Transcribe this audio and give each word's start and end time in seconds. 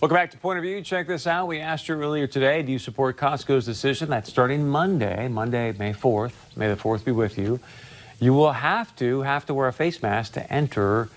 Welcome 0.00 0.14
back 0.14 0.30
to 0.30 0.38
Point 0.38 0.58
of 0.58 0.62
View. 0.62 0.80
Check 0.80 1.08
this 1.08 1.26
out. 1.26 1.48
We 1.48 1.58
asked 1.58 1.88
you 1.88 1.96
earlier 1.96 2.28
today, 2.28 2.62
do 2.62 2.70
you 2.70 2.78
support 2.78 3.16
Costco's 3.16 3.64
decision 3.64 4.10
that 4.10 4.28
starting 4.28 4.68
Monday, 4.68 5.26
Monday, 5.26 5.74
May 5.76 5.92
4th? 5.92 6.34
May 6.54 6.68
the 6.68 6.76
4th 6.76 7.04
be 7.04 7.10
with 7.10 7.36
you. 7.36 7.58
You 8.20 8.32
will 8.32 8.52
have 8.52 8.94
to 8.98 9.22
have 9.22 9.44
to 9.46 9.54
wear 9.54 9.66
a 9.66 9.72
face 9.72 10.00
mask 10.00 10.34
to 10.34 10.52
enter 10.52 11.08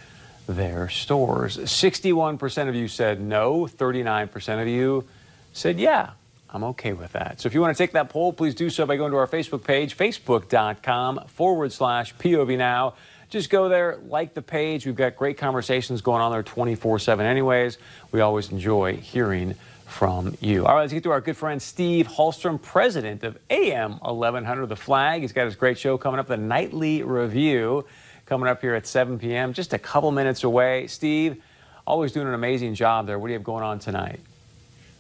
their 0.47 0.89
stores. 0.89 1.57
61% 1.57 2.69
of 2.69 2.73
you 2.73 2.87
said 2.87 3.21
no, 3.21 3.67
39% 3.67 4.59
of 4.59 4.67
you 4.67 5.07
said 5.53 5.79
yeah. 5.79 6.13
I'm 6.49 6.63
okay 6.63 6.93
with 6.93 7.11
that. 7.11 7.39
So 7.39 7.45
if 7.45 7.53
you 7.53 7.61
want 7.61 7.77
to 7.77 7.83
take 7.83 7.91
that 7.91 8.09
poll, 8.09 8.33
please 8.33 8.55
do 8.55 8.71
so 8.71 8.87
by 8.87 8.95
going 8.95 9.11
to 9.11 9.17
our 9.17 9.27
Facebook 9.27 9.63
page, 9.63 9.95
facebook.com 9.95 11.27
forward 11.27 11.71
slash 11.71 12.15
POV 12.15 12.57
now. 12.57 12.95
Just 13.31 13.49
go 13.49 13.69
there, 13.69 13.97
like 14.09 14.33
the 14.33 14.41
page. 14.41 14.85
We've 14.85 14.93
got 14.93 15.15
great 15.15 15.37
conversations 15.37 16.01
going 16.01 16.21
on 16.21 16.33
there 16.33 16.43
24 16.43 16.99
7 16.99 17.25
anyways. 17.25 17.77
We 18.11 18.19
always 18.19 18.51
enjoy 18.51 18.97
hearing 18.97 19.55
from 19.85 20.35
you. 20.41 20.65
All 20.65 20.75
right, 20.75 20.81
let's 20.81 20.91
get 20.91 21.03
to 21.03 21.11
our 21.11 21.21
good 21.21 21.37
friend 21.37 21.61
Steve 21.61 22.09
Hallstrom, 22.09 22.61
president 22.61 23.23
of 23.23 23.37
AM 23.49 23.93
1100 23.99 24.65
The 24.65 24.75
Flag. 24.75 25.21
He's 25.21 25.31
got 25.31 25.45
his 25.45 25.55
great 25.55 25.79
show 25.79 25.97
coming 25.97 26.19
up, 26.19 26.27
the 26.27 26.35
Nightly 26.35 27.03
Review, 27.03 27.85
coming 28.25 28.49
up 28.49 28.59
here 28.59 28.75
at 28.75 28.85
7 28.85 29.17
p.m., 29.17 29.53
just 29.53 29.71
a 29.71 29.79
couple 29.79 30.11
minutes 30.11 30.43
away. 30.43 30.87
Steve, 30.87 31.41
always 31.87 32.11
doing 32.11 32.27
an 32.27 32.33
amazing 32.33 32.75
job 32.75 33.07
there. 33.07 33.17
What 33.17 33.27
do 33.27 33.31
you 33.31 33.39
have 33.39 33.45
going 33.45 33.63
on 33.63 33.79
tonight? 33.79 34.19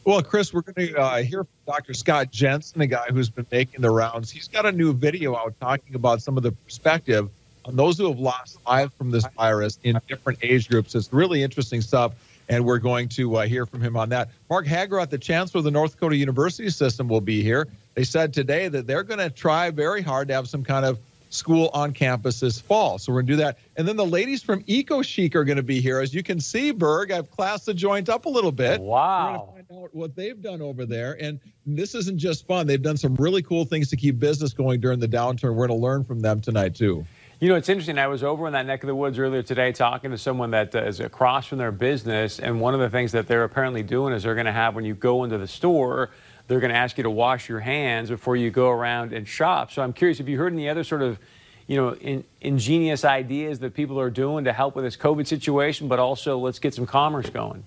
Well, 0.05 0.23
Chris, 0.23 0.53
we're 0.53 0.61
going 0.61 0.87
to 0.87 0.97
uh, 0.97 1.21
hear 1.21 1.43
from 1.43 1.73
Dr. 1.73 1.93
Scott 1.93 2.31
Jensen, 2.31 2.79
a 2.79 2.87
guy 2.87 3.07
who's 3.09 3.29
been 3.29 3.45
making 3.51 3.81
the 3.81 3.91
rounds. 3.91 4.31
He's 4.31 4.47
got 4.47 4.65
a 4.65 4.71
new 4.71 4.93
video 4.93 5.35
out 5.35 5.53
talking 5.59 5.95
about 5.95 6.21
some 6.21 6.37
of 6.37 6.43
the 6.43 6.53
perspective 6.53 7.29
those 7.67 7.97
who 7.97 8.07
have 8.07 8.19
lost 8.19 8.57
lives 8.67 8.91
from 8.97 9.11
this 9.11 9.25
virus 9.37 9.79
in 9.83 9.99
different 10.07 10.39
age 10.41 10.69
groups. 10.69 10.95
It's 10.95 11.11
really 11.13 11.43
interesting 11.43 11.81
stuff, 11.81 12.13
and 12.49 12.65
we're 12.65 12.79
going 12.79 13.09
to 13.09 13.37
uh, 13.37 13.45
hear 13.45 13.65
from 13.65 13.81
him 13.81 13.95
on 13.95 14.09
that. 14.09 14.29
Mark 14.49 14.65
Hagerott, 14.65 15.09
the 15.09 15.17
chancellor 15.17 15.59
of 15.59 15.65
the 15.65 15.71
North 15.71 15.93
Dakota 15.93 16.15
University 16.15 16.69
System, 16.69 17.07
will 17.07 17.21
be 17.21 17.43
here. 17.43 17.67
They 17.93 18.03
said 18.03 18.33
today 18.33 18.67
that 18.69 18.87
they're 18.87 19.03
going 19.03 19.19
to 19.19 19.29
try 19.29 19.69
very 19.69 20.01
hard 20.01 20.27
to 20.29 20.33
have 20.33 20.47
some 20.47 20.63
kind 20.63 20.85
of 20.85 20.99
school 21.29 21.69
on 21.73 21.93
campus 21.93 22.41
this 22.41 22.59
fall. 22.59 22.97
So 22.97 23.11
we're 23.11 23.21
going 23.21 23.27
to 23.27 23.33
do 23.33 23.37
that. 23.37 23.57
And 23.77 23.87
then 23.87 23.95
the 23.95 24.05
ladies 24.05 24.43
from 24.43 24.63
Eco 24.67 25.01
Chic 25.01 25.35
are 25.35 25.43
going 25.45 25.57
to 25.57 25.63
be 25.63 25.79
here. 25.79 26.01
As 26.01 26.13
you 26.13 26.23
can 26.23 26.39
see, 26.39 26.71
Berg, 26.71 27.11
I've 27.11 27.31
classed 27.31 27.65
the 27.65 27.73
joint 27.73 28.09
up 28.09 28.25
a 28.25 28.29
little 28.29 28.51
bit. 28.51 28.81
Wow. 28.81 29.31
We're 29.31 29.53
going 29.53 29.65
to 29.65 29.67
find 29.73 29.83
out 29.83 29.95
what 29.95 30.15
they've 30.15 30.41
done 30.41 30.61
over 30.61 30.85
there. 30.85 31.17
And 31.21 31.39
this 31.65 31.95
isn't 31.95 32.17
just 32.17 32.45
fun. 32.47 32.67
They've 32.67 32.81
done 32.81 32.97
some 32.97 33.15
really 33.15 33.41
cool 33.41 33.63
things 33.65 33.89
to 33.91 33.95
keep 33.95 34.19
business 34.19 34.51
going 34.51 34.81
during 34.81 34.99
the 34.99 35.07
downturn. 35.07 35.55
We're 35.55 35.67
going 35.67 35.79
to 35.79 35.83
learn 35.85 36.03
from 36.03 36.19
them 36.19 36.41
tonight, 36.41 36.75
too. 36.75 37.05
You 37.41 37.49
know, 37.49 37.55
it's 37.55 37.69
interesting. 37.69 37.97
I 37.97 38.05
was 38.05 38.21
over 38.21 38.45
in 38.45 38.53
that 38.53 38.67
neck 38.67 38.83
of 38.83 38.87
the 38.87 38.93
woods 38.93 39.17
earlier 39.17 39.41
today 39.41 39.71
talking 39.71 40.11
to 40.11 40.17
someone 40.19 40.51
that 40.51 40.75
uh, 40.75 41.03
across 41.03 41.47
from 41.47 41.57
their 41.57 41.71
business. 41.71 42.37
And 42.37 42.61
one 42.61 42.75
of 42.75 42.79
the 42.79 42.89
things 42.91 43.13
that 43.13 43.25
they're 43.25 43.43
apparently 43.43 43.81
doing 43.81 44.13
is 44.13 44.21
they're 44.21 44.35
going 44.35 44.45
to 44.45 44.51
have, 44.51 44.75
when 44.75 44.85
you 44.85 44.93
go 44.93 45.23
into 45.23 45.39
the 45.39 45.47
store, 45.47 46.11
they're 46.47 46.59
going 46.59 46.71
to 46.71 46.77
ask 46.77 46.97
you 46.97 47.03
to 47.03 47.09
wash 47.09 47.49
your 47.49 47.59
hands 47.59 48.11
before 48.11 48.35
you 48.35 48.51
go 48.51 48.69
around 48.69 49.11
and 49.11 49.27
shop. 49.27 49.71
So 49.71 49.81
I'm 49.81 49.91
curious, 49.91 50.19
have 50.19 50.29
you 50.29 50.37
heard 50.37 50.53
any 50.53 50.69
other 50.69 50.83
sort 50.83 51.01
of, 51.01 51.17
you 51.65 51.77
know, 51.77 51.95
in, 51.95 52.23
ingenious 52.41 53.03
ideas 53.03 53.57
that 53.61 53.73
people 53.73 53.99
are 53.99 54.11
doing 54.11 54.45
to 54.45 54.53
help 54.53 54.75
with 54.75 54.85
this 54.85 54.95
COVID 54.95 55.25
situation, 55.25 55.87
but 55.87 55.97
also 55.97 56.37
let's 56.37 56.59
get 56.59 56.75
some 56.75 56.85
commerce 56.85 57.31
going? 57.31 57.63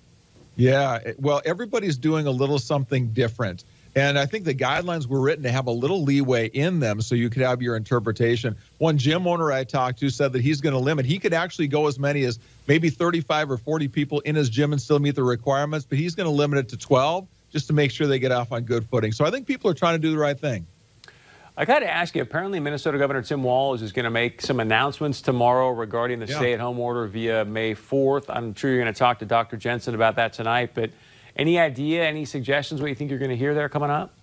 Yeah, 0.55 0.99
well, 1.19 1.41
everybody's 1.43 1.97
doing 1.97 2.27
a 2.27 2.31
little 2.31 2.59
something 2.59 3.09
different. 3.09 3.65
And 3.95 4.19
I 4.19 4.25
think 4.25 4.43
the 4.43 4.53
guidelines 4.53 5.07
were 5.07 5.21
written 5.21 5.43
to 5.43 5.51
have 5.51 5.67
a 5.67 5.71
little 5.71 6.03
leeway 6.03 6.47
in 6.47 6.81
them 6.81 7.01
so 7.01 7.15
you 7.15 7.29
could 7.29 7.41
have 7.41 7.61
your 7.61 7.77
interpretation. 7.77 8.55
One 8.77 8.97
gym 8.97 9.25
owner 9.25 9.53
I 9.53 9.63
talked 9.63 9.99
to 9.99 10.09
said 10.09 10.33
that 10.33 10.41
he's 10.41 10.59
going 10.59 10.73
to 10.73 10.79
limit. 10.79 11.05
He 11.05 11.17
could 11.17 11.33
actually 11.33 11.69
go 11.69 11.87
as 11.87 11.97
many 11.97 12.25
as 12.25 12.37
maybe 12.67 12.89
35 12.89 13.51
or 13.51 13.57
40 13.57 13.87
people 13.87 14.19
in 14.21 14.35
his 14.35 14.49
gym 14.49 14.73
and 14.73 14.81
still 14.81 14.99
meet 14.99 15.15
the 15.15 15.23
requirements, 15.23 15.85
but 15.87 15.97
he's 15.97 16.13
going 16.13 16.25
to 16.25 16.31
limit 16.31 16.59
it 16.59 16.69
to 16.69 16.77
12 16.77 17.25
just 17.53 17.67
to 17.67 17.73
make 17.73 17.89
sure 17.89 18.05
they 18.05 18.19
get 18.19 18.33
off 18.33 18.51
on 18.51 18.63
good 18.63 18.85
footing. 18.89 19.13
So 19.13 19.23
I 19.23 19.31
think 19.31 19.47
people 19.47 19.71
are 19.71 19.75
trying 19.75 19.95
to 19.95 19.99
do 19.99 20.11
the 20.11 20.17
right 20.17 20.37
thing. 20.37 20.67
I 21.57 21.63
got 21.63 21.79
to 21.79 21.89
ask 21.89 22.17
you, 22.17 22.21
apparently 22.21 22.59
Minnesota 22.59 22.97
Governor 22.97 23.21
Tim 23.21 23.43
Walz 23.43 23.81
is 23.81 23.93
going 23.93 24.03
to 24.03 24.09
make 24.09 24.41
some 24.41 24.59
announcements 24.59 25.21
tomorrow 25.21 25.69
regarding 25.69 26.19
the 26.19 26.25
yeah. 26.25 26.35
stay-at-home 26.35 26.77
order 26.81 27.07
via 27.07 27.45
May 27.45 27.73
4th. 27.73 28.25
I'm 28.27 28.53
sure 28.55 28.71
you're 28.71 28.81
going 28.81 28.93
to 28.93 28.99
talk 28.99 29.19
to 29.19 29.25
Dr. 29.25 29.55
Jensen 29.55 29.95
about 29.95 30.17
that 30.17 30.33
tonight, 30.33 30.71
but– 30.73 30.89
any 31.35 31.59
idea, 31.59 32.05
any 32.05 32.25
suggestions 32.25 32.81
what 32.81 32.87
you 32.87 32.95
think 32.95 33.09
you're 33.09 33.19
going 33.19 33.31
to 33.31 33.37
hear 33.37 33.53
there 33.53 33.69
coming 33.69 33.89
up? 33.89 34.13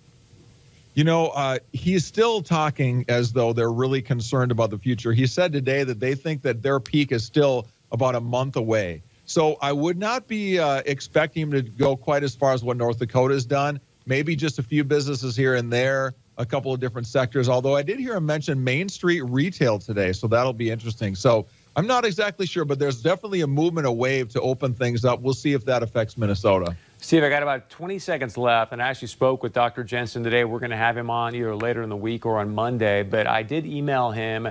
You 0.95 1.03
know, 1.03 1.27
uh, 1.29 1.57
he's 1.71 2.05
still 2.05 2.41
talking 2.41 3.03
as 3.07 3.33
though 3.33 3.51
they're 3.51 3.71
really 3.71 4.01
concerned 4.01 4.51
about 4.51 4.69
the 4.69 4.77
future. 4.77 5.11
He 5.11 5.25
said 5.25 5.51
today 5.51 5.83
that 5.83 5.99
they 5.99 6.13
think 6.13 6.43
that 6.43 6.61
their 6.61 6.79
peak 6.79 7.11
is 7.11 7.23
still 7.23 7.67
about 7.91 8.15
a 8.15 8.19
month 8.19 8.55
away. 8.55 9.01
So 9.25 9.57
I 9.61 9.71
would 9.71 9.97
not 9.97 10.27
be 10.27 10.59
uh, 10.59 10.83
expecting 10.85 11.43
him 11.43 11.51
to 11.51 11.61
go 11.61 11.95
quite 11.95 12.23
as 12.23 12.35
far 12.35 12.53
as 12.53 12.63
what 12.63 12.77
North 12.77 12.99
Dakota 12.99 13.33
has 13.33 13.45
done. 13.45 13.79
Maybe 14.05 14.35
just 14.35 14.59
a 14.59 14.63
few 14.63 14.83
businesses 14.83 15.35
here 15.35 15.55
and 15.55 15.71
there, 15.71 16.13
a 16.37 16.45
couple 16.45 16.73
of 16.73 16.79
different 16.79 17.07
sectors. 17.07 17.47
Although 17.47 17.75
I 17.75 17.81
did 17.81 17.99
hear 17.99 18.15
him 18.15 18.25
mention 18.25 18.63
Main 18.63 18.89
Street 18.89 19.21
retail 19.21 19.79
today, 19.79 20.11
so 20.11 20.27
that'll 20.27 20.53
be 20.53 20.69
interesting. 20.69 21.15
So 21.15 21.47
I'm 21.75 21.87
not 21.87 22.05
exactly 22.05 22.45
sure, 22.45 22.65
but 22.65 22.77
there's 22.79 23.01
definitely 23.01 23.41
a 23.41 23.47
movement, 23.47 23.87
a 23.87 23.91
wave 23.91 24.29
to 24.29 24.41
open 24.41 24.73
things 24.73 25.05
up. 25.05 25.21
We'll 25.21 25.33
see 25.33 25.53
if 25.53 25.65
that 25.65 25.81
affects 25.81 26.17
Minnesota. 26.17 26.75
Steve, 27.03 27.21
I 27.21 27.27
got 27.27 27.43
about 27.43 27.69
20 27.69 27.99
seconds 27.99 28.37
left, 28.37 28.71
and 28.71 28.81
I 28.81 28.87
actually 28.87 29.09
spoke 29.09 29.43
with 29.43 29.51
Dr. 29.51 29.83
Jensen 29.83 30.23
today. 30.23 30.45
We're 30.45 30.59
going 30.59 30.71
to 30.71 30.77
have 30.77 30.97
him 30.97 31.09
on 31.09 31.35
either 31.35 31.53
later 31.53 31.83
in 31.83 31.89
the 31.89 31.97
week 31.97 32.25
or 32.25 32.39
on 32.39 32.55
Monday, 32.55 33.03
but 33.03 33.27
I 33.27 33.43
did 33.43 33.65
email 33.65 34.11
him 34.11 34.47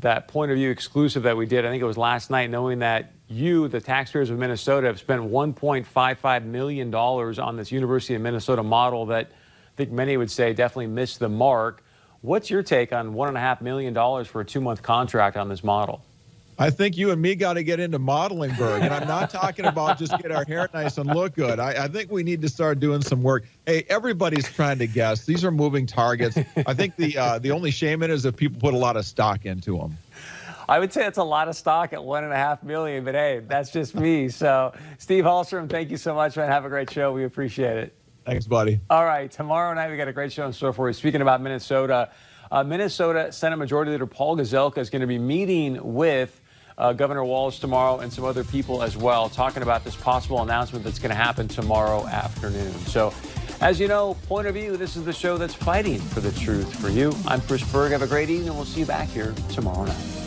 that 0.00 0.26
point 0.26 0.50
of 0.50 0.56
view 0.56 0.68
exclusive 0.68 1.22
that 1.22 1.36
we 1.36 1.46
did. 1.46 1.64
I 1.64 1.70
think 1.70 1.80
it 1.80 1.86
was 1.86 1.96
last 1.96 2.28
night, 2.28 2.50
knowing 2.50 2.80
that 2.80 3.12
you, 3.28 3.68
the 3.68 3.80
taxpayers 3.80 4.30
of 4.30 4.38
Minnesota, 4.40 4.88
have 4.88 4.98
spent 4.98 5.22
$1.55 5.22 6.44
million 6.44 6.92
on 6.92 7.56
this 7.56 7.70
University 7.70 8.16
of 8.16 8.20
Minnesota 8.20 8.64
model 8.64 9.06
that 9.06 9.30
I 9.30 9.76
think 9.76 9.92
many 9.92 10.16
would 10.16 10.30
say 10.30 10.54
definitely 10.54 10.88
missed 10.88 11.20
the 11.20 11.28
mark. 11.28 11.84
What's 12.20 12.50
your 12.50 12.64
take 12.64 12.92
on 12.92 13.14
$1.5 13.14 13.60
million 13.60 13.94
for 14.24 14.40
a 14.40 14.44
two 14.44 14.60
month 14.60 14.82
contract 14.82 15.36
on 15.36 15.48
this 15.48 15.62
model? 15.62 16.02
I 16.58 16.70
think 16.70 16.96
you 16.96 17.10
and 17.10 17.20
me 17.20 17.34
got 17.34 17.54
to 17.54 17.62
get 17.62 17.80
into 17.80 17.98
modeling, 17.98 18.54
Berg. 18.54 18.82
And 18.82 18.92
I'm 18.92 19.08
not 19.08 19.30
talking 19.30 19.64
about 19.64 19.98
just 19.98 20.16
get 20.18 20.30
our 20.30 20.44
hair 20.44 20.68
nice 20.74 20.98
and 20.98 21.12
look 21.12 21.34
good. 21.34 21.58
I, 21.58 21.84
I, 21.84 21.88
think 21.88 22.10
we 22.10 22.22
need 22.22 22.42
to 22.42 22.48
start 22.48 22.78
doing 22.78 23.02
some 23.02 23.22
work. 23.22 23.44
Hey, 23.66 23.84
everybody's 23.88 24.48
trying 24.52 24.78
to 24.78 24.86
guess. 24.86 25.24
These 25.24 25.44
are 25.44 25.50
moving 25.50 25.86
targets. 25.86 26.36
I 26.66 26.74
think 26.74 26.96
the 26.96 27.16
uh, 27.16 27.38
the 27.38 27.50
only 27.50 27.70
shame 27.70 28.02
in 28.02 28.10
it 28.10 28.14
is 28.14 28.24
if 28.26 28.36
people 28.36 28.60
put 28.60 28.74
a 28.74 28.78
lot 28.78 28.96
of 28.96 29.06
stock 29.06 29.46
into 29.46 29.78
them. 29.78 29.96
I 30.68 30.78
would 30.78 30.92
say 30.92 31.06
it's 31.06 31.18
a 31.18 31.24
lot 31.24 31.48
of 31.48 31.56
stock 31.56 31.92
at 31.92 32.02
one 32.02 32.24
and 32.24 32.32
a 32.32 32.36
half 32.36 32.62
million, 32.62 33.04
but 33.04 33.14
hey, 33.14 33.42
that's 33.46 33.70
just 33.70 33.94
me. 33.94 34.28
So, 34.28 34.72
Steve 34.98 35.24
Hallstrom, 35.24 35.68
thank 35.68 35.90
you 35.90 35.96
so 35.96 36.14
much, 36.14 36.36
man. 36.36 36.48
Have 36.48 36.64
a 36.64 36.68
great 36.68 36.90
show. 36.90 37.12
We 37.12 37.24
appreciate 37.24 37.76
it. 37.78 37.94
Thanks, 38.24 38.46
buddy. 38.46 38.78
All 38.88 39.04
right, 39.04 39.30
tomorrow 39.30 39.74
night 39.74 39.90
we 39.90 39.96
got 39.96 40.08
a 40.08 40.12
great 40.12 40.32
show 40.32 40.46
in 40.46 40.52
store 40.52 40.72
for 40.72 40.88
you. 40.88 40.92
Speaking 40.92 41.22
about 41.22 41.40
Minnesota, 41.40 42.10
uh, 42.52 42.62
Minnesota 42.62 43.32
Senate 43.32 43.56
Majority 43.56 43.92
Leader 43.92 44.06
Paul 44.06 44.36
Gazelka 44.36 44.78
is 44.78 44.90
going 44.90 45.00
to 45.00 45.06
be 45.06 45.18
meeting 45.18 45.78
with 45.94 46.40
uh, 46.82 46.92
Governor 46.92 47.24
Walz 47.24 47.60
tomorrow 47.60 48.00
and 48.00 48.12
some 48.12 48.24
other 48.24 48.42
people 48.42 48.82
as 48.82 48.96
well, 48.96 49.28
talking 49.28 49.62
about 49.62 49.84
this 49.84 49.94
possible 49.94 50.42
announcement 50.42 50.84
that's 50.84 50.98
going 50.98 51.10
to 51.10 51.16
happen 51.16 51.46
tomorrow 51.46 52.04
afternoon. 52.08 52.72
So, 52.86 53.14
as 53.60 53.78
you 53.78 53.86
know, 53.86 54.14
point 54.26 54.48
of 54.48 54.54
view, 54.54 54.76
this 54.76 54.96
is 54.96 55.04
the 55.04 55.12
show 55.12 55.38
that's 55.38 55.54
fighting 55.54 56.00
for 56.00 56.18
the 56.18 56.32
truth 56.32 56.74
for 56.80 56.88
you. 56.88 57.14
I'm 57.28 57.40
Chris 57.42 57.62
Berg. 57.70 57.92
Have 57.92 58.02
a 58.02 58.08
great 58.08 58.30
evening. 58.30 58.54
We'll 58.56 58.64
see 58.64 58.80
you 58.80 58.86
back 58.86 59.08
here 59.08 59.32
tomorrow 59.48 59.84
night. 59.84 60.21